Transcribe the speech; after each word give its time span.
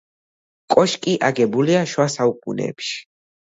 კოშკი 0.75 1.13
აგებულია 1.29 1.85
შუა 1.95 2.11
საუკუნეებში. 2.17 3.01